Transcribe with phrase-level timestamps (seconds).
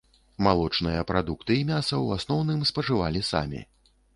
[0.45, 3.61] Малочныя прадукты і мяса ў асноўным спажывалі самі.